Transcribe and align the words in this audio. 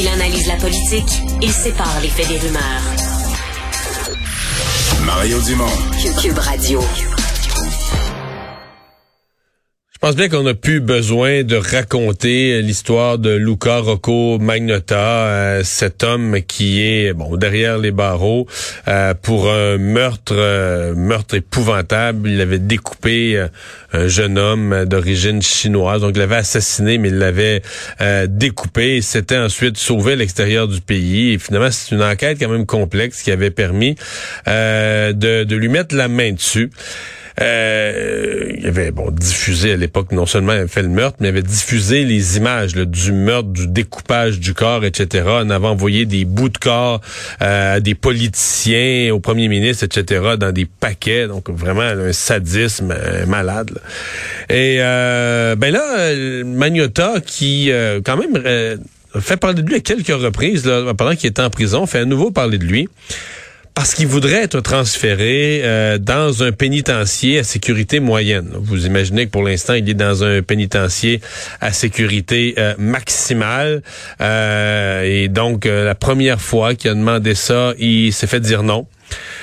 Il 0.00 0.06
analyse 0.06 0.46
la 0.46 0.54
politique, 0.54 1.22
il 1.42 1.50
sépare 1.50 2.00
les 2.00 2.08
faits 2.08 2.28
des 2.28 2.38
rumeurs. 2.38 2.62
Mario 5.04 5.40
Dumont. 5.40 5.66
Cube 6.22 6.38
Radio. 6.38 6.80
Je 10.00 10.06
pense 10.06 10.14
bien 10.14 10.28
qu'on 10.28 10.44
n'a 10.44 10.54
plus 10.54 10.78
besoin 10.78 11.42
de 11.42 11.56
raconter 11.56 12.62
l'histoire 12.62 13.18
de 13.18 13.30
Luca 13.30 13.78
Rocco 13.78 14.38
Magnota, 14.38 15.26
euh, 15.26 15.62
cet 15.64 16.04
homme 16.04 16.40
qui 16.46 16.86
est 16.86 17.12
bon 17.12 17.36
derrière 17.36 17.78
les 17.78 17.90
barreaux 17.90 18.46
euh, 18.86 19.12
pour 19.14 19.50
un 19.50 19.76
meurtre, 19.76 20.36
euh, 20.36 20.94
meurtre 20.94 21.34
épouvantable. 21.34 22.30
Il 22.30 22.40
avait 22.40 22.60
découpé 22.60 23.44
un 23.92 24.06
jeune 24.06 24.38
homme 24.38 24.84
d'origine 24.84 25.42
chinoise, 25.42 26.02
donc 26.02 26.12
il 26.14 26.20
l'avait 26.20 26.36
assassiné, 26.36 26.98
mais 26.98 27.08
il 27.08 27.18
l'avait 27.18 27.62
découpé. 28.28 29.02
S'était 29.02 29.36
ensuite 29.36 29.78
sauvé 29.78 30.12
à 30.12 30.16
l'extérieur 30.16 30.68
du 30.68 30.80
pays. 30.80 31.32
Et 31.32 31.38
finalement, 31.40 31.72
c'est 31.72 31.92
une 31.92 32.04
enquête 32.04 32.38
quand 32.38 32.48
même 32.48 32.66
complexe 32.66 33.20
qui 33.20 33.32
avait 33.32 33.50
permis 33.50 33.96
de, 34.46 35.42
de 35.42 35.56
lui 35.56 35.68
mettre 35.68 35.96
la 35.96 36.06
main 36.06 36.30
dessus. 36.30 36.70
Euh, 37.40 38.52
il 38.58 38.66
avait 38.66 38.90
bon 38.90 39.10
diffusé 39.10 39.72
à 39.72 39.76
l'époque 39.76 40.12
non 40.12 40.26
seulement 40.26 40.52
il 40.52 40.58
avait 40.58 40.68
fait 40.68 40.82
le 40.82 40.88
meurtre, 40.88 41.18
mais 41.20 41.28
il 41.28 41.30
avait 41.30 41.42
diffusé 41.42 42.04
les 42.04 42.36
images 42.36 42.74
du 42.74 43.12
meurtre, 43.12 43.48
du 43.48 43.68
découpage 43.68 44.40
du 44.40 44.54
corps, 44.54 44.84
etc. 44.84 45.24
On 45.26 45.50
avait 45.50 45.66
envoyé 45.66 46.04
des 46.04 46.24
bouts 46.24 46.48
de 46.48 46.58
corps 46.58 47.00
euh, 47.42 47.76
à 47.76 47.80
des 47.80 47.94
politiciens, 47.94 49.12
au 49.12 49.20
premier 49.20 49.48
ministre, 49.48 49.84
etc. 49.84 50.36
dans 50.38 50.52
des 50.52 50.66
paquets. 50.66 51.28
Donc 51.28 51.48
vraiment 51.50 51.82
un 51.82 52.12
sadisme 52.12 52.92
euh, 52.96 53.26
malade. 53.26 53.70
Et 54.50 54.78
ben 54.78 55.70
là, 55.70 56.14
Magnota 56.44 57.20
qui 57.24 57.70
quand 58.04 58.16
même 58.16 58.78
fait 59.20 59.36
parler 59.36 59.62
de 59.62 59.68
lui 59.68 59.76
à 59.76 59.80
quelques 59.80 60.08
reprises 60.08 60.66
là, 60.66 60.94
pendant 60.94 61.14
qu'il 61.14 61.30
était 61.30 61.42
en 61.42 61.50
prison, 61.50 61.86
fait 61.86 62.00
à 62.00 62.04
nouveau 62.04 62.30
parler 62.30 62.58
de 62.58 62.64
lui 62.64 62.88
parce 63.74 63.94
qu'il 63.94 64.06
voudrait 64.06 64.42
être 64.42 64.60
transféré 64.60 65.60
euh, 65.62 65.98
dans 65.98 66.42
un 66.42 66.52
pénitencier 66.52 67.38
à 67.38 67.44
sécurité 67.44 68.00
moyenne. 68.00 68.50
Vous 68.54 68.86
imaginez 68.86 69.26
que 69.26 69.30
pour 69.30 69.42
l'instant, 69.42 69.74
il 69.74 69.88
est 69.88 69.94
dans 69.94 70.24
un 70.24 70.42
pénitencier 70.42 71.20
à 71.60 71.72
sécurité 71.72 72.54
euh, 72.58 72.74
maximale. 72.78 73.82
Euh, 74.20 75.02
et 75.04 75.28
donc, 75.28 75.64
la 75.64 75.94
première 75.94 76.40
fois 76.40 76.74
qu'il 76.74 76.90
a 76.90 76.94
demandé 76.94 77.34
ça, 77.34 77.74
il 77.78 78.12
s'est 78.12 78.26
fait 78.26 78.40
dire 78.40 78.62
non. 78.62 78.86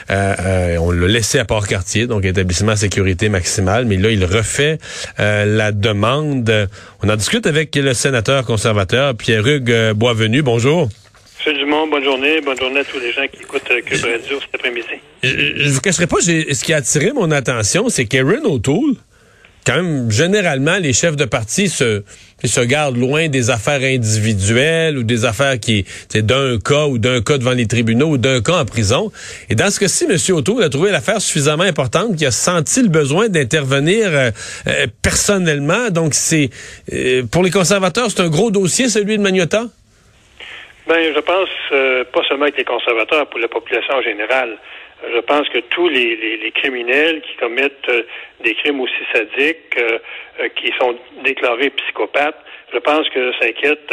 on 0.10 0.92
l'a 0.92 1.08
laissé 1.08 1.40
à 1.40 1.46
Port-Cartier, 1.46 2.08
donc 2.08 2.26
établissement 2.26 2.74
à 2.74 2.76
sécurité 2.76 3.30
maximale, 3.30 3.86
mais 3.86 3.98
là, 3.98 4.10
il 4.10 4.26
refait 4.26 4.80
la 5.18 5.72
demande. 5.72 6.70
On 7.02 7.10
en 7.10 7.16
discute 7.16 7.48
avec 7.48 7.76
le 7.76 7.94
sénateur 7.94 8.46
conservateur 8.46 9.16
Pierre-Hugues 9.16 9.94
Boisvenu. 9.94 10.42
Bonjour. 10.42 10.90
Bonne 11.46 12.04
journée. 12.04 12.42
Bonne 12.42 12.58
journée 12.58 12.80
à 12.80 12.84
tous 12.84 13.00
les 13.00 13.12
gens 13.12 13.28
qui 13.32 13.44
écoutent 13.44 13.70
euh, 13.70 13.82
Cube 13.82 14.04
Radio 14.04 14.40
cet 14.40 14.56
après-midi. 14.56 14.88
Je 15.22 15.68
ne 15.68 15.72
vous 15.72 15.80
cacherai 15.80 16.08
pas, 16.08 16.20
ce 16.20 16.64
qui 16.64 16.74
a 16.74 16.78
attiré 16.78 17.12
mon 17.12 17.30
attention, 17.30 17.88
c'est 17.90 18.06
qu'Aaron 18.06 18.44
O'Toole, 18.46 18.96
quand 19.64 19.76
même, 19.76 20.10
généralement, 20.10 20.78
les 20.78 20.92
chefs 20.94 21.16
de 21.16 21.26
parti 21.26 21.70
se, 21.70 22.04
se 22.44 22.62
gardent 22.62 22.98
loin 22.98 23.28
des 23.28 23.52
affaires 23.52 23.82
individuelles 23.84 24.98
ou 24.98 25.04
des 25.04 25.26
affaires 25.26 25.60
qui, 25.60 25.86
c'est 26.10 26.26
d'un 26.26 26.58
cas 26.58 26.88
ou 26.88 26.98
d'un 26.98 27.22
cas 27.22 27.38
devant 27.38 27.52
les 27.52 27.68
tribunaux 27.68 28.10
ou 28.10 28.18
d'un 28.18 28.42
cas 28.42 28.62
en 28.62 28.66
prison. 28.66 29.12
Et 29.52 29.56
dans 29.56 29.70
ce 29.70 29.80
cas-ci, 29.80 30.06
M. 30.10 30.18
O'Toole 30.36 30.64
a 30.64 30.70
trouvé 30.70 30.90
l'affaire 30.90 31.22
suffisamment 31.22 31.64
importante 31.64 32.16
qu'il 32.16 32.26
a 32.26 32.32
senti 32.32 32.82
le 32.82 32.90
besoin 32.90 33.30
d'intervenir 33.30 34.08
euh, 34.08 34.32
euh, 34.68 34.88
personnellement. 35.04 35.92
Donc, 35.92 36.16
c'est, 36.16 36.50
pour 37.30 37.44
les 37.44 37.52
conservateurs, 37.52 38.08
c'est 38.10 38.22
un 38.22 38.30
gros 38.30 38.50
dossier, 38.50 38.90
celui 38.90 39.18
de 39.18 39.22
Magnota? 39.22 39.66
Ben, 40.88 41.14
je 41.16 41.20
pense 41.20 41.50
euh, 41.72 42.04
pas 42.04 42.22
seulement 42.28 42.44
avec 42.44 42.58
les 42.58 42.64
conservateurs, 42.64 43.28
pour 43.28 43.40
la 43.40 43.48
population 43.48 43.96
en 43.96 44.02
générale. 44.04 44.58
Je 45.14 45.20
pense 45.20 45.50
que 45.50 45.60
tous 45.60 45.90
les, 45.90 46.16
les, 46.38 46.52
criminels 46.52 47.22
qui 47.22 47.36
commettent 47.38 47.90
euh, 47.90 48.04
des 48.44 48.54
crimes 48.56 48.80
aussi 48.80 48.94
sadiques, 49.12 49.78
euh, 49.78 49.98
qui 50.56 50.72
sont 50.80 50.96
déclarés 51.24 51.72
psychopathes, 51.72 52.40
je 52.72 52.78
pense 52.80 53.10
que 53.10 53.32
ça 53.40 53.46
inquiète 53.46 53.90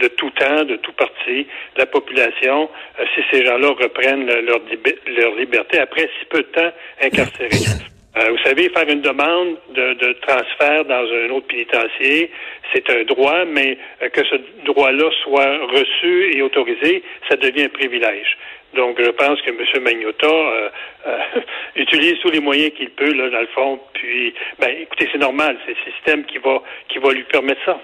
de 0.00 0.08
tout 0.08 0.30
temps, 0.30 0.64
de 0.64 0.76
tout 0.76 0.92
parti, 0.92 1.46
la 1.76 1.86
population, 1.86 2.70
si 3.14 3.20
ces 3.30 3.44
gens-là 3.44 3.68
reprennent 3.68 4.26
leur, 4.26 4.60
leur 5.06 5.34
liberté 5.34 5.78
après 5.78 6.08
si 6.18 6.24
peu 6.30 6.38
de 6.38 6.48
temps 6.48 6.72
incarcérés. 7.02 7.84
Euh, 8.16 8.30
vous 8.30 8.38
savez, 8.44 8.70
faire 8.70 8.88
une 8.88 9.00
demande 9.00 9.56
de, 9.74 9.94
de, 9.94 10.12
transfert 10.20 10.84
dans 10.84 11.04
un 11.04 11.30
autre 11.30 11.48
pénitencier, 11.48 12.30
c'est 12.72 12.88
un 12.90 13.02
droit, 13.04 13.44
mais 13.44 13.76
euh, 14.02 14.08
que 14.08 14.24
ce 14.24 14.36
droit-là 14.66 15.10
soit 15.24 15.58
reçu 15.66 16.36
et 16.36 16.42
autorisé, 16.42 17.02
ça 17.28 17.36
devient 17.36 17.64
un 17.64 17.68
privilège. 17.70 18.38
Donc, 18.76 19.00
je 19.00 19.10
pense 19.10 19.40
que 19.42 19.50
M. 19.50 19.82
Magnota 19.82 20.26
euh, 20.26 20.68
utilise 21.76 22.14
tous 22.22 22.30
les 22.30 22.40
moyens 22.40 22.72
qu'il 22.76 22.90
peut, 22.90 23.12
là, 23.12 23.30
dans 23.30 23.40
le 23.40 23.48
fond. 23.48 23.80
Puis, 23.94 24.32
ben, 24.60 24.70
écoutez, 24.80 25.08
c'est 25.10 25.18
normal, 25.18 25.56
c'est 25.66 25.72
le 25.72 25.92
système 25.92 26.24
qui 26.24 26.38
va 26.38 26.62
qui 26.88 26.98
va 26.98 27.12
lui 27.12 27.24
permettre 27.24 27.60
ça. 27.64 27.80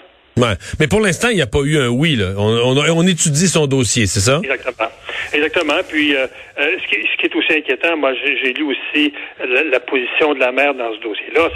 Mais 0.79 0.89
pour 0.89 1.01
l'instant, 1.01 1.29
il 1.29 1.37
n'y 1.37 1.43
a 1.43 1.47
pas 1.47 1.61
eu 1.61 1.79
un 1.79 1.89
oui. 1.89 2.17
Là. 2.17 2.33
On, 2.37 2.77
on, 2.77 3.07
étudie 3.07 3.49
son 3.49 3.67
dossier, 3.67 4.07
c'est 4.07 4.21
ça? 4.21 4.41
Exactement. 4.43 4.89
Exactement. 5.33 5.81
Puis, 5.89 6.15
euh, 6.15 6.27
euh, 6.59 6.77
ce, 6.79 6.87
qui, 6.89 7.03
ce, 7.03 7.17
qui, 7.17 7.27
est 7.27 7.37
aussi 7.37 7.53
inquiétant, 7.53 7.97
moi, 7.97 8.13
j'ai 8.15 8.53
lu 8.53 8.65
aussi 8.65 9.13
la, 9.45 9.81
position 9.81 10.35
de 10.35 10.41
la 10.41 10.53
mère 10.53 10.75
dans 10.75 10.93
ce 10.95 11.01
dossier-là. 11.01 11.49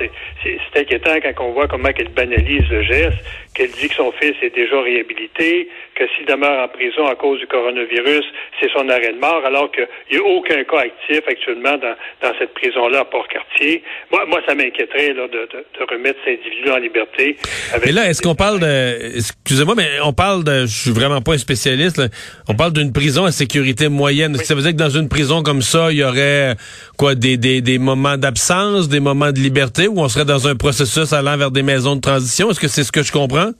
C'est 0.42 0.81
inquiétant 0.81 1.15
quand 1.22 1.44
on 1.44 1.53
voit 1.53 1.69
comment 1.69 1.91
elle 1.97 2.09
banalise 2.09 2.69
le 2.70 2.82
geste, 2.82 3.19
qu'elle 3.54 3.70
dit 3.70 3.88
que 3.88 3.94
son 3.94 4.12
fils 4.12 4.34
est 4.42 4.54
déjà 4.54 4.81
réhabilité, 4.81 5.69
que 5.94 6.05
s'il 6.16 6.27
demeure 6.27 6.65
en 6.65 6.69
prison 6.69 7.06
à 7.06 7.15
cause 7.15 7.38
du 7.41 7.47
coronavirus, 7.47 8.25
c'est 8.60 8.71
son 8.72 8.88
arrêt 8.88 9.12
de 9.12 9.19
mort, 9.19 9.43
alors 9.44 9.71
qu'il 9.71 9.87
n'y 10.10 10.19
a 10.19 10.22
aucun 10.22 10.62
cas 10.65 10.81
actif 10.81 11.21
actuellement 11.28 11.77
dans, 11.78 11.94
dans 12.22 12.34
cette 12.38 12.53
prison-là 12.55 13.00
à 13.00 13.05
Port-Cartier. 13.05 13.82
Moi, 14.10 14.25
moi, 14.27 14.41
ça 14.47 14.54
m'inquiéterait 14.54 15.10
de, 15.10 15.27
de, 15.28 15.49
de, 15.53 15.94
remettre 15.94 16.19
cet 16.25 16.41
individu 16.41 16.71
en 16.71 16.78
liberté. 16.78 17.37
mais 17.84 17.93
là, 17.93 18.09
est-ce 18.09 18.22
qu'on 18.22 18.34
parle 18.34 18.60
de... 18.60 19.16
Excusez-moi, 19.16 19.75
mais 19.77 19.88
on 20.03 20.12
parle 20.12 20.44
de... 20.44 20.66
Je 20.66 20.83
suis 20.83 20.91
vraiment 20.91 21.21
pas 21.21 21.34
un 21.34 21.38
spécialiste. 21.38 22.03
On 22.49 22.54
parle 22.54 22.72
d'une 22.72 22.93
prison 22.93 23.25
à 23.25 23.33
sécurité 23.33 23.88
moyenne. 23.88 24.34
Est-ce 24.34 24.43
que 24.43 24.49
ça 24.49 24.54
veut 24.54 24.62
dire 24.62 24.72
que 24.72 24.77
dans 24.77 24.91
une 24.91 25.09
prison 25.09 25.43
comme 25.43 25.62
ça, 25.62 25.93
il 25.93 25.99
y 25.99 26.04
aurait 26.04 26.54
quoi 26.99 27.15
des, 27.15 27.37
des, 27.37 27.60
des 27.60 27.78
moments 27.78 28.16
d'absence, 28.16 28.88
des 28.88 29.00
moments 29.00 29.33
de 29.33 29.38
liberté, 29.38 29.87
ou 29.88 30.00
on 30.00 30.09
serait 30.09 30.25
dans 30.25 30.49
un 30.49 30.56
processus 30.56 31.12
allant 31.12 31.37
vers 31.37 31.50
des 31.50 31.62
maisons 31.62 31.97
de 31.97 32.00
transition? 32.00 32.50
Est-ce 32.50 32.60
que 32.60 32.69
c'est 32.69 32.84
ce 32.84 32.93
que 32.93 33.03
je 33.03 33.12
comprends? 33.12 33.50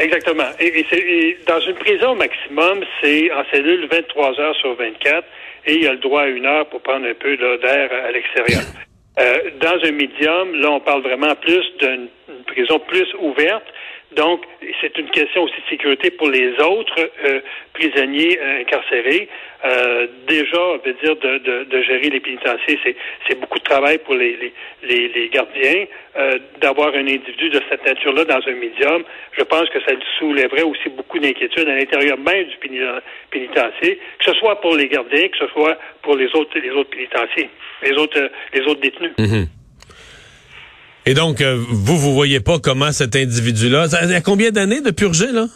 Exactement. 0.00 0.48
Et, 0.58 1.36
dans 1.46 1.60
une 1.60 1.74
prison 1.74 2.14
maximum, 2.14 2.82
c'est 3.02 3.30
en 3.32 3.44
cellule 3.52 3.86
23 3.90 4.40
heures 4.40 4.56
sur 4.56 4.74
24 4.74 5.24
et 5.66 5.74
il 5.74 5.82
y 5.82 5.86
a 5.86 5.92
le 5.92 5.98
droit 5.98 6.22
à 6.22 6.26
une 6.26 6.46
heure 6.46 6.66
pour 6.66 6.80
prendre 6.80 7.06
un 7.06 7.14
peu 7.14 7.36
d'air 7.36 7.90
à 7.92 8.10
l'extérieur. 8.10 8.62
Euh, 9.18 9.50
dans 9.60 9.76
un 9.84 9.92
médium, 9.92 10.54
là, 10.54 10.70
on 10.70 10.80
parle 10.80 11.02
vraiment 11.02 11.34
plus 11.34 11.64
d'une 11.78 12.08
prison 12.46 12.78
plus 12.78 13.06
ouverte 13.20 13.66
donc, 14.12 14.42
c'est 14.80 14.96
une 14.98 15.10
question 15.10 15.44
aussi 15.44 15.54
de 15.54 15.68
sécurité 15.70 16.10
pour 16.10 16.28
les 16.28 16.50
autres 16.60 17.10
euh, 17.24 17.40
prisonniers 17.72 18.38
euh, 18.40 18.60
incarcérés. 18.60 19.28
Euh, 19.64 20.08
déjà, 20.26 20.60
on 20.60 20.78
veut 20.78 20.96
dire 21.02 21.14
de, 21.16 21.38
de, 21.38 21.64
de 21.64 21.82
gérer 21.82 22.10
les 22.10 22.18
pénitenciers, 22.18 22.78
c'est 23.28 23.38
beaucoup 23.38 23.58
de 23.58 23.64
travail 23.64 23.98
pour 23.98 24.14
les, 24.14 24.52
les, 24.82 25.08
les 25.08 25.28
gardiens. 25.28 25.86
D'avoir 26.60 26.92
un 26.94 27.06
individu 27.06 27.50
de 27.50 27.60
cette 27.68 27.86
nature-là 27.86 28.24
dans 28.24 28.40
un 28.46 28.54
médium, 28.54 29.04
je 29.38 29.42
pense 29.44 29.68
que 29.70 29.80
ça 29.80 29.92
soulèverait 30.18 30.62
aussi 30.62 30.88
beaucoup 30.88 31.20
d'inquiétudes 31.20 31.68
à 31.68 31.76
l'intérieur 31.76 32.18
même 32.18 32.46
du 32.46 32.56
pénitencier, 33.30 34.00
que 34.18 34.24
ce 34.24 34.34
soit 34.34 34.60
pour 34.60 34.74
les 34.74 34.88
gardiens, 34.88 35.28
que 35.28 35.38
ce 35.38 35.46
soit 35.48 35.78
pour 36.02 36.16
les 36.16 36.26
autres 36.34 36.58
les 36.58 36.70
autres 36.70 36.90
pénitenciers, 36.90 37.48
les 37.84 37.92
autres 37.92 38.30
les 38.52 38.60
autres 38.62 38.80
détenus. 38.80 39.12
Mm-hmm. 39.18 39.59
Et 41.06 41.14
donc, 41.14 41.40
euh, 41.40 41.56
vous, 41.56 41.96
vous 41.96 42.14
voyez 42.14 42.40
pas 42.40 42.58
comment 42.62 42.92
cet 42.92 43.16
individu-là... 43.16 43.86
Il 44.04 44.14
a 44.14 44.20
combien 44.20 44.50
d'années 44.50 44.80
de 44.80 44.90
purger, 44.90 45.32
là? 45.32 45.46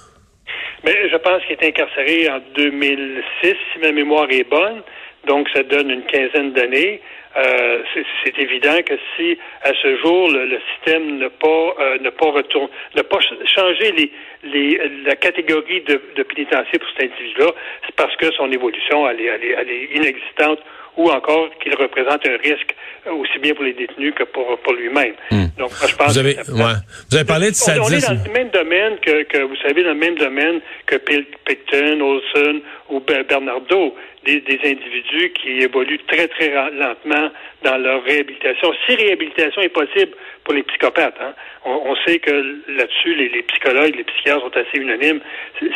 Mais 0.85 1.09
je 1.11 1.17
pense 1.17 1.43
qu'il 1.45 1.57
est 1.57 1.67
incarcéré 1.67 2.29
en 2.29 2.41
2006, 2.57 3.55
si 3.73 3.79
ma 3.81 3.93
mémoire 3.93 4.27
est 4.31 4.49
bonne. 4.49 4.83
Donc, 5.27 5.49
ça 5.55 5.63
donne 5.63 5.91
une 5.91 6.05
quinzaine 6.05 6.53
d'années. 6.53 7.01
Euh, 7.37 7.83
c'est 8.25 8.39
évident 8.39 8.81
que 8.87 8.95
si 9.17 9.37
à 9.63 9.73
ce 9.83 9.97
jour 9.99 10.31
le, 10.31 10.57
système 10.75 11.19
n'a 11.19 11.31
pas 11.31 11.75
euh, 11.81 12.11
pas 12.17 12.31
retourne, 12.31 12.69
n'a 12.95 13.03
pas 13.03 13.19
changé 13.57 13.91
les, 13.91 14.13
les, 14.45 14.81
la 15.05 15.17
catégorie 15.17 15.81
de, 15.81 16.01
de 16.15 16.23
pénitencier 16.23 16.79
pour 16.79 16.89
cet 16.91 17.11
individu-là, 17.11 17.51
c'est 17.87 17.97
parce 17.97 18.15
que 18.17 18.33
son 18.35 18.53
évolution 18.53 19.09
elle 19.09 19.21
est, 19.21 19.25
elle 19.25 19.45
est, 19.45 19.57
elle 19.59 19.69
est 19.69 19.85
inexistante 19.97 20.61
ou 20.97 21.11
encore 21.11 21.51
qu'il 21.63 21.75
représente 21.75 22.27
un 22.27 22.37
risque 22.37 22.75
aussi 23.07 23.39
bien 23.41 23.55
pour 23.55 23.65
les 23.65 23.75
détenus 23.75 24.15
que 24.17 24.25
pour, 24.25 24.59
pour 24.61 24.73
lui-même. 24.73 25.15
Hmm. 25.31 25.47
Donc, 25.59 25.71
moi, 25.71 25.89
je 25.89 25.97
pense 25.97 26.13
vous 26.13 26.19
avez, 26.19 26.37
ouais. 26.37 26.75
vous 27.11 27.17
avez 27.17 27.25
parlé 27.25 27.51
de 27.51 27.55
sadisme. 27.55 27.85
On 27.85 27.97
est 27.97 28.07
dans 28.07 28.25
le 28.25 28.33
même 28.33 28.51
domaine 28.51 28.99
que, 29.01 29.23
que, 29.25 29.39
vous 29.39 29.57
savez, 29.57 29.83
dans 29.83 29.91
le 29.91 29.99
même 29.99 30.17
domaine 30.17 30.61
que 30.87 30.97
Picton, 30.97 32.01
Olson 32.01 32.61
ou 32.91 33.01
Bernardo. 33.01 33.95
Des, 34.25 34.59
individus 34.65 35.33
qui 35.41 35.61
évoluent 35.61 36.01
très, 36.09 36.29
très 36.29 36.51
lentement 36.73 37.31
dans 37.63 37.77
leur 37.77 38.03
réhabilitation. 38.05 38.73
Si 38.87 38.95
réhabilitation 38.95 39.63
est 39.63 39.69
possible 39.69 40.13
pour 40.45 40.55
les 40.55 40.63
psychopathes, 40.63 41.15
hein, 41.21 41.35
on, 41.65 41.95
sait 42.07 42.19
que 42.19 42.31
là-dessus, 42.31 43.15
les, 43.15 43.43
psychologues, 43.43 43.95
les 43.97 44.05
psychiatres 44.05 44.43
sont 44.43 44.57
assez 44.57 44.79
unanimes. 44.79 45.21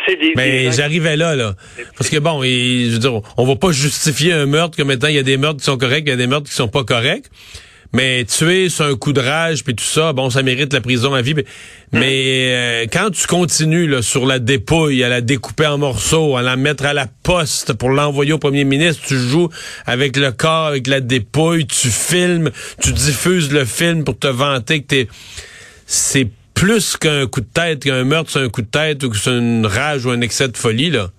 C'est 0.07 0.15
des, 0.15 0.33
Mais 0.35 0.71
j'arrivais 0.71 1.15
là, 1.15 1.35
là. 1.35 1.53
Parce 1.97 2.09
que 2.09 2.17
bon, 2.17 2.41
je 2.43 2.91
veux 2.93 2.99
dire, 2.99 3.21
on 3.37 3.45
va 3.45 3.55
pas 3.55 3.71
justifier 3.71 4.33
un 4.33 4.45
meurtre 4.45 4.77
comme 4.77 4.91
étant 4.91 5.07
il 5.07 5.15
y 5.15 5.19
a 5.19 5.23
des 5.23 5.37
meurtres 5.37 5.59
qui 5.59 5.65
sont 5.65 5.77
corrects, 5.77 6.03
il 6.05 6.09
y 6.09 6.13
a 6.13 6.17
des 6.17 6.27
meurtres 6.27 6.47
qui 6.47 6.55
sont 6.55 6.67
pas 6.67 6.83
corrects. 6.83 7.25
Mais 7.91 8.23
tuer 8.25 8.69
sur 8.69 8.85
un 8.85 8.95
coup 8.95 9.13
de 9.13 9.19
rage 9.19 9.63
puis 9.63 9.73
tout 9.73 9.83
ça, 9.83 10.13
bon, 10.13 10.29
ça 10.29 10.43
mérite 10.43 10.73
la 10.73 10.81
prison 10.81 11.13
à 11.13 11.21
vie. 11.21 11.33
Mais, 11.91 12.49
euh, 12.51 12.85
quand 12.91 13.09
tu 13.09 13.25
continues 13.25 13.87
là, 13.87 14.03
sur 14.03 14.27
la 14.27 14.37
dépouille, 14.37 15.03
à 15.03 15.09
la 15.09 15.21
découper 15.21 15.65
en 15.65 15.79
morceaux, 15.79 16.37
à 16.37 16.43
la 16.43 16.55
mettre 16.55 16.85
à 16.85 16.93
la 16.93 17.07
poste 17.07 17.73
pour 17.73 17.89
l'envoyer 17.89 18.33
au 18.33 18.37
premier 18.37 18.63
ministre, 18.63 19.03
tu 19.07 19.17
joues 19.17 19.49
avec 19.87 20.17
le 20.17 20.31
corps, 20.31 20.67
avec 20.67 20.85
la 20.85 21.01
dépouille, 21.01 21.65
tu 21.65 21.89
filmes, 21.89 22.51
tu 22.81 22.91
diffuses 22.93 23.51
le 23.51 23.65
film 23.65 24.03
pour 24.03 24.17
te 24.17 24.27
vanter 24.27 24.81
que 24.81 24.87
t'es... 24.87 25.07
C'est 25.87 26.27
plus 26.53 26.97
qu'un 26.97 27.25
coup 27.25 27.41
de 27.41 27.47
tête, 27.51 27.83
qu'un 27.83 28.03
meurtre, 28.03 28.29
c'est 28.31 28.39
un 28.39 28.49
coup 28.49 28.61
de 28.61 28.67
tête 28.67 29.03
ou 29.03 29.09
que 29.09 29.17
c'est 29.17 29.31
une 29.31 29.65
rage 29.65 30.05
ou 30.05 30.11
un 30.11 30.21
excès 30.21 30.47
de 30.47 30.57
folie, 30.57 30.91
là. 30.91 31.09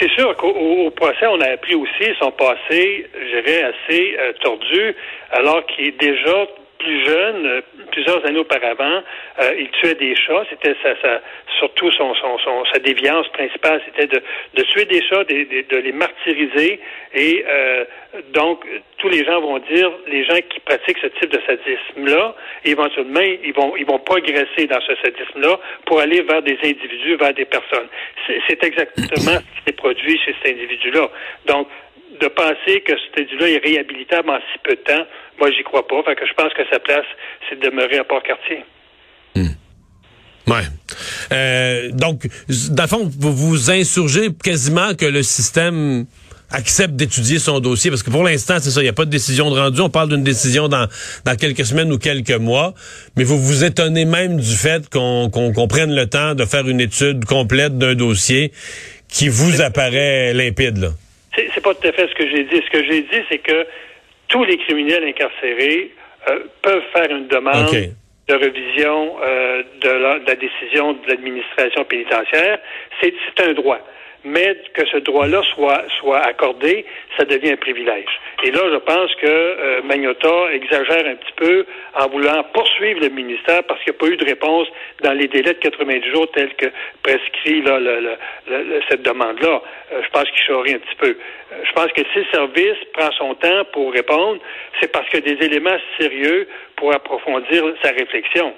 C'est 0.00 0.10
sûr 0.12 0.36
qu'au 0.36 0.90
procès, 0.90 1.26
on 1.26 1.40
a 1.40 1.50
appris 1.52 1.74
aussi 1.74 2.12
son 2.20 2.30
passé, 2.32 3.06
je 3.14 3.40
dirais, 3.40 3.62
assez 3.62 4.16
euh, 4.18 4.32
tordu, 4.40 4.94
alors 5.32 5.64
qu'il 5.66 5.86
est 5.86 6.00
déjà 6.00 6.46
plus 6.78 7.04
jeune, 7.04 7.46
euh, 7.46 7.60
plusieurs 7.90 8.24
années 8.24 8.38
auparavant, 8.38 9.02
euh, 9.40 9.54
il 9.58 9.68
tuait 9.70 9.94
des 9.94 10.14
chats. 10.16 10.44
C'était 10.50 10.74
sa, 10.82 10.94
surtout 11.58 11.90
son, 11.92 12.14
son, 12.14 12.38
son, 12.38 12.64
sa 12.72 12.78
déviance 12.78 13.28
principale, 13.28 13.80
c'était 13.86 14.06
de, 14.06 14.22
de 14.54 14.62
tuer 14.62 14.84
des 14.84 15.02
chats, 15.02 15.24
de, 15.24 15.68
de, 15.68 15.76
les 15.76 15.92
martyriser. 15.92 16.80
Et 17.14 17.44
euh, 17.48 17.84
donc, 18.34 18.64
tous 18.98 19.08
les 19.08 19.24
gens 19.24 19.40
vont 19.40 19.58
dire, 19.58 19.90
les 20.06 20.24
gens 20.24 20.38
qui 20.48 20.60
pratiquent 20.60 20.98
ce 21.00 21.06
type 21.06 21.30
de 21.30 21.40
sadisme-là, 21.46 22.34
éventuellement, 22.64 23.20
ils 23.20 23.52
vont, 23.54 23.76
ils 23.76 23.86
vont 23.86 23.98
progresser 23.98 24.66
dans 24.66 24.80
ce 24.80 24.94
sadisme-là 24.96 25.58
pour 25.86 26.00
aller 26.00 26.22
vers 26.22 26.42
des 26.42 26.58
individus, 26.62 27.16
vers 27.16 27.34
des 27.34 27.44
personnes. 27.44 27.88
C'est 28.26 28.62
exactement 28.62 29.38
ce 29.38 29.58
qui 29.58 29.64
s'est 29.66 29.72
produit 29.72 30.18
chez 30.24 30.34
cet 30.42 30.54
individu-là. 30.54 31.08
Donc, 31.46 31.68
de 32.20 32.28
penser 32.28 32.80
que 32.80 32.92
cet 32.98 33.18
individu-là 33.18 33.48
est 33.50 33.64
réhabilitable 33.64 34.30
en 34.30 34.38
si 34.52 34.58
peu 34.62 34.74
de 34.74 34.80
temps, 34.80 35.06
moi, 35.38 35.50
j'y 35.50 35.62
crois 35.62 35.86
pas. 35.86 36.02
Fait 36.02 36.16
que 36.16 36.26
je 36.26 36.34
pense 36.34 36.52
que 36.52 36.62
sa 36.70 36.80
place, 36.80 37.06
c'est 37.48 37.58
de 37.58 37.68
demeurer 37.68 37.98
à 37.98 38.04
Port-Cartier. 38.04 38.64
Hmm. 39.34 39.54
Ouais. 40.48 40.62
Euh, 41.32 41.90
donc, 41.92 42.28
dans 42.70 42.82
le 42.84 42.88
fond, 42.88 43.10
vous 43.18 43.32
vous 43.32 43.70
insurgez 43.70 44.28
quasiment 44.42 44.94
que 44.94 45.06
le 45.06 45.22
système 45.22 46.06
accepte 46.50 46.94
d'étudier 46.94 47.38
son 47.38 47.60
dossier, 47.60 47.90
parce 47.90 48.02
que 48.02 48.10
pour 48.10 48.24
l'instant, 48.24 48.56
c'est 48.58 48.70
ça, 48.70 48.80
il 48.80 48.84
n'y 48.84 48.88
a 48.88 48.94
pas 48.94 49.04
de 49.04 49.10
décision 49.10 49.50
de 49.50 49.60
rendu. 49.60 49.80
On 49.82 49.90
parle 49.90 50.08
d'une 50.08 50.24
décision 50.24 50.68
dans, 50.68 50.86
dans 51.24 51.36
quelques 51.36 51.64
semaines 51.64 51.92
ou 51.92 51.98
quelques 51.98 52.30
mois, 52.30 52.72
mais 53.16 53.24
vous 53.24 53.38
vous 53.38 53.64
étonnez 53.64 54.06
même 54.06 54.38
du 54.40 54.54
fait 54.54 54.88
qu'on 54.88 55.30
qu'on 55.30 55.68
prenne 55.68 55.94
le 55.94 56.06
temps 56.06 56.34
de 56.34 56.44
faire 56.46 56.66
une 56.66 56.80
étude 56.80 57.26
complète 57.26 57.76
d'un 57.76 57.94
dossier 57.94 58.52
qui 59.08 59.28
vous 59.28 59.60
apparaît 59.60 60.32
limpide, 60.32 60.78
là. 60.78 60.88
C'est 61.36 61.62
pas 61.62 61.74
tout 61.74 61.86
à 61.86 61.92
fait 61.92 62.08
ce 62.08 62.14
que 62.14 62.28
j'ai 62.28 62.44
dit. 62.44 62.62
Ce 62.66 62.70
que 62.70 62.84
j'ai 62.84 63.02
dit, 63.02 63.24
c'est 63.28 63.38
que 63.38 63.66
tous 64.28 64.44
les 64.44 64.56
criminels 64.58 65.04
incarcérés 65.04 65.92
euh, 66.28 66.40
peuvent 66.62 66.82
faire 66.92 67.10
une 67.10 67.28
demande 67.28 67.70
de 68.28 68.34
révision 68.34 69.16
euh, 69.22 69.62
de, 69.80 69.88
la, 69.88 70.34
décision 70.36 70.92
de 70.92 71.08
l'administration 71.08 71.84
pénitentiaire. 71.84 72.58
C'est 73.00 73.14
un 73.40 73.52
droit 73.54 73.80
mais 74.24 74.56
que 74.74 74.86
ce 74.86 74.98
droit-là 74.98 75.42
soit, 75.54 75.84
soit 75.98 76.18
accordé, 76.18 76.84
ça 77.16 77.24
devient 77.24 77.52
un 77.52 77.56
privilège. 77.56 78.08
Et 78.44 78.50
là, 78.50 78.60
je 78.72 78.76
pense 78.78 79.14
que 79.16 79.26
euh, 79.26 79.82
Magnota 79.82 80.52
exagère 80.52 81.06
un 81.06 81.16
petit 81.16 81.32
peu 81.36 81.66
en 81.94 82.08
voulant 82.08 82.44
poursuivre 82.52 83.00
le 83.00 83.08
ministère 83.08 83.62
parce 83.64 83.82
qu'il 83.82 83.92
n'y 83.92 83.96
a 83.96 84.00
pas 84.00 84.06
eu 84.06 84.16
de 84.16 84.24
réponse 84.24 84.68
dans 85.02 85.12
les 85.12 85.28
délais 85.28 85.54
de 85.54 85.58
90 85.58 86.10
jours 86.10 86.30
tels 86.32 86.54
que 86.54 86.66
prescrit 87.02 87.62
là, 87.62 87.78
cette 88.88 89.02
demande-là. 89.02 89.62
Euh, 89.92 90.02
je 90.02 90.08
pense 90.10 90.24
qu'il 90.24 90.42
charrie 90.42 90.74
un 90.74 90.78
petit 90.78 90.96
peu. 90.98 91.16
Euh, 91.52 91.56
je 91.64 91.72
pense 91.72 91.92
que 91.92 92.02
si 92.12 92.18
le 92.18 92.26
service 92.32 92.78
prend 92.92 93.10
son 93.12 93.34
temps 93.34 93.64
pour 93.72 93.92
répondre, 93.92 94.40
c'est 94.80 94.92
parce 94.92 95.08
a 95.14 95.20
des 95.20 95.44
éléments 95.44 95.78
sérieux 95.98 96.48
pour 96.76 96.94
approfondir 96.94 97.64
sa 97.82 97.90
réflexion. 97.90 98.54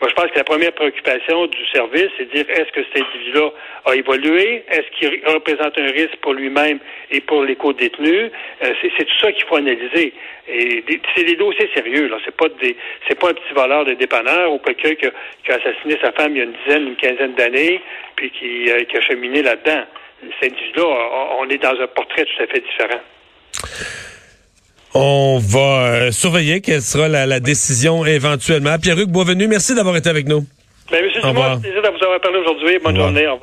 Moi, 0.00 0.08
je 0.10 0.14
pense 0.14 0.30
que 0.30 0.38
la 0.38 0.44
première 0.44 0.72
préoccupation 0.72 1.46
du 1.46 1.66
service, 1.72 2.08
c'est 2.16 2.26
de 2.26 2.36
dire 2.36 2.50
est-ce 2.50 2.70
que 2.70 2.84
cet 2.84 3.02
individu-là 3.02 3.50
a 3.84 3.96
évolué, 3.96 4.62
est-ce 4.70 4.88
qu'il 4.96 5.20
représente 5.26 5.76
un 5.76 5.90
risque 5.90 6.16
pour 6.22 6.34
lui-même 6.34 6.78
et 7.10 7.20
pour 7.20 7.42
les 7.42 7.56
co-détenus? 7.56 8.30
Euh, 8.62 8.74
c'est 8.80 9.04
tout 9.04 9.18
ça 9.20 9.32
qu'il 9.32 9.44
faut 9.44 9.56
analyser. 9.56 10.12
Et 10.48 10.84
c'est 11.16 11.24
des 11.24 11.34
dossiers 11.34 11.68
sérieux. 11.74 12.06
Là, 12.06 12.18
c'est 12.24 12.36
pas 12.36 12.48
des, 12.60 12.76
c'est 13.08 13.18
pas 13.18 13.30
un 13.30 13.34
petit 13.34 13.52
voleur 13.52 13.84
de 13.84 13.94
dépanneur 13.94 14.52
ou 14.52 14.58
quelqu'un 14.58 14.94
qui, 14.94 15.06
a 15.50 15.54
assassiné 15.54 15.98
sa 16.00 16.12
femme 16.12 16.36
il 16.36 16.38
y 16.38 16.40
a 16.42 16.44
une 16.44 16.54
dizaine, 16.64 16.88
une 16.88 16.96
quinzaine 16.96 17.34
d'années, 17.34 17.80
puis 18.14 18.30
qui, 18.30 18.70
euh, 18.70 18.84
qui 18.84 18.96
a 18.96 19.00
cheminé 19.00 19.42
là-dedans. 19.42 19.82
Cet 20.40 20.52
individu-là, 20.52 21.36
on 21.40 21.48
est 21.48 21.58
dans 21.58 21.80
un 21.80 21.86
portrait 21.88 22.24
tout 22.24 22.42
à 22.42 22.46
fait 22.46 22.60
différent. 22.60 24.07
On 24.94 25.38
va 25.38 25.58
euh, 25.58 26.10
surveiller 26.12 26.60
quelle 26.60 26.82
sera 26.82 27.08
la, 27.08 27.40
décision 27.40 28.04
éventuellement. 28.04 28.78
Pierre-Hugues 28.78 29.10
Boisvenu, 29.10 29.46
merci 29.46 29.74
d'avoir 29.74 29.96
été 29.96 30.08
avec 30.08 30.26
nous. 30.26 30.46
Ben, 30.90 31.04
monsieur 31.04 31.20
plaisir 31.20 31.82
de 31.82 31.88
vous 31.88 32.04
avoir 32.04 32.20
parlé 32.20 32.38
aujourd'hui. 32.38 32.78
Bonne 32.82 32.96
journée. 32.96 33.26
Au 33.26 33.32
revoir. 33.32 33.36